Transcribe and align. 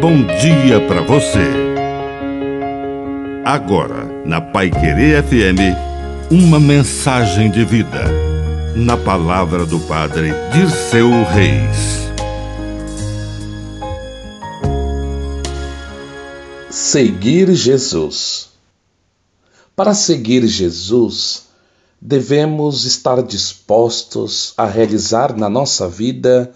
bom 0.00 0.24
dia 0.40 0.80
para 0.88 1.02
você. 1.02 1.44
Agora, 3.44 4.06
na 4.24 4.40
Pai 4.40 4.70
Querer 4.70 5.22
FM, 5.22 5.76
uma 6.30 6.58
mensagem 6.58 7.50
de 7.50 7.66
vida. 7.66 8.06
Na 8.74 8.96
palavra 8.96 9.66
do 9.66 9.78
Padre 9.80 10.32
Dirceu 10.54 11.10
Reis. 11.24 12.08
Seguir 16.70 17.52
Jesus. 17.52 18.48
Para 19.76 19.92
seguir 19.92 20.46
Jesus, 20.46 21.42
devemos 22.00 22.86
estar 22.86 23.22
dispostos 23.22 24.54
a 24.56 24.64
realizar 24.64 25.36
na 25.36 25.50
nossa 25.50 25.86
vida 25.86 26.50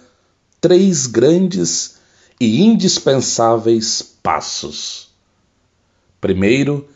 três 0.63 1.07
grandes 1.07 1.95
e 2.41 2.63
indispensáveis 2.63 4.03
passos. 4.23 5.09
Primeiro, 6.21 6.89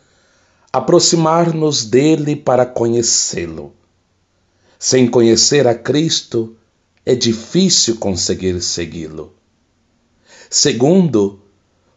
aproximar-nos 0.73 1.85
dele 1.85 2.37
para 2.37 2.67
conhecê-lo. 2.67 3.73
Sem 4.79 5.09
conhecer 5.09 5.67
a 5.67 5.75
Cristo, 5.75 6.57
é 7.05 7.15
difícil 7.15 7.97
conseguir 7.97 8.61
segui-lo. 8.63 9.35
Segundo, 10.51 11.41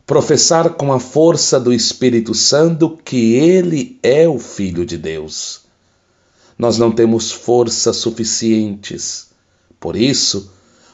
professar 0.06 0.72
com 0.72 0.92
a 0.92 1.00
força 1.00 1.60
do 1.60 1.72
Espírito 1.72 2.34
Santo 2.34 2.98
que 3.04 3.34
ele 3.36 4.00
é 4.04 4.28
o 4.28 4.40
Filho 4.40 4.86
de 4.86 4.98
Deus. 4.98 5.62
Nós 6.58 6.78
não 6.78 6.92
temos 6.92 7.32
forças 7.32 7.98
suficientes. 7.98 9.30
Por 9.80 9.96
isso, 9.96 10.52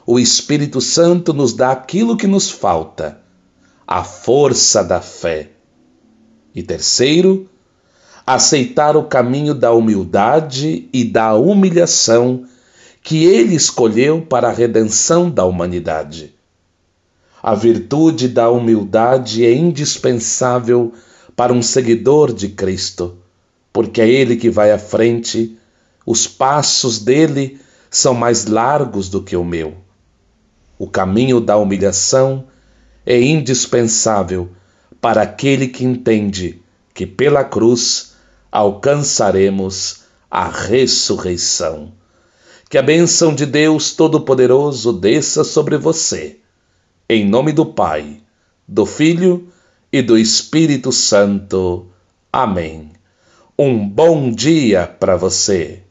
o 0.10 0.18
Espírito 0.18 0.80
Santo 0.80 1.34
nos 1.34 1.52
dá 1.52 1.70
aquilo 1.70 2.16
que 2.16 2.28
nos 2.28 2.50
falta, 2.50 3.20
a 3.86 4.06
força 4.06 4.82
da 4.82 5.02
fé. 5.02 5.50
E 6.56 6.64
terceiro, 6.64 7.50
aceitar 8.26 8.96
o 8.96 9.04
caminho 9.04 9.54
da 9.54 9.74
humildade 9.74 10.88
e 10.94 11.04
da 11.04 11.36
humilhação 11.36 12.46
que 13.04 13.26
ele 13.26 13.54
escolheu 13.54 14.22
para 14.22 14.48
a 14.48 14.52
redenção 14.52 15.30
da 15.30 15.44
humanidade. 15.44 16.34
A 17.44 17.54
virtude 17.54 18.30
da 18.30 18.50
humildade 18.50 19.46
é 19.46 19.54
indispensável 19.54 20.94
para 21.36 21.52
um 21.52 21.62
seguidor 21.62 22.32
de 22.32 22.48
Cristo, 22.48 23.18
porque 23.74 24.02
é 24.02 24.10
Ele 24.10 24.38
que 24.38 24.50
vai 24.50 24.72
à 24.72 24.80
frente, 24.80 25.58
os 26.06 26.28
passos 26.28 27.00
dele 27.00 27.60
são 27.92 28.14
mais 28.14 28.46
largos 28.46 29.10
do 29.10 29.22
que 29.22 29.36
o 29.36 29.44
meu. 29.44 29.87
O 30.78 30.88
caminho 30.88 31.40
da 31.40 31.58
humilhação 31.58 32.46
é 33.06 33.20
indispensável 33.20 34.50
para 35.02 35.22
aquele 35.22 35.68
que 35.68 35.84
entende 35.84 36.62
que 36.94 37.06
pela 37.06 37.44
cruz 37.44 38.16
alcançaremos 38.52 40.04
a 40.30 40.50
ressurreição. 40.50 41.94
Que 42.70 42.78
a 42.78 42.82
bênção 42.82 43.34
de 43.34 43.46
Deus 43.46 43.94
Todo-Poderoso 43.94 44.92
desça 44.92 45.44
sobre 45.44 45.78
você. 45.78 46.40
Em 47.08 47.26
nome 47.26 47.54
do 47.54 47.66
Pai, 47.66 48.22
do 48.68 48.86
Filho 48.86 49.48
e 49.92 50.02
do 50.02 50.18
Espírito 50.18 50.92
Santo. 50.92 51.88
Amém. 52.32 52.92
Um 53.58 53.88
bom 53.88 54.30
dia 54.30 54.86
para 54.86 55.16
você. 55.16 55.84